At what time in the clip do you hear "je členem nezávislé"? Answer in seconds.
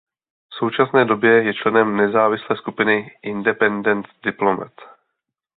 1.43-2.57